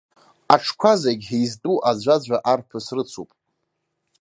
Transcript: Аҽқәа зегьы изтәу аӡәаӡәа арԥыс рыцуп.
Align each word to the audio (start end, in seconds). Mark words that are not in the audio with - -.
Аҽқәа 0.53 0.91
зегьы 1.03 1.35
изтәу 1.43 1.77
аӡәаӡәа 1.89 2.37
арԥыс 2.51 2.87
рыцуп. 2.95 3.29